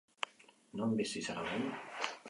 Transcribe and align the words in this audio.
Non 0.79 0.95
bizi 1.01 1.21
zara 1.27 1.43
orain? 1.45 1.69